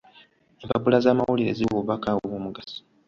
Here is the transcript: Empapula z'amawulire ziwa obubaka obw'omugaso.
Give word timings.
Empapula 0.63 0.97
z'amawulire 1.03 1.51
ziwa 1.57 1.73
obubaka 1.75 2.09
obw'omugaso. 2.17 2.79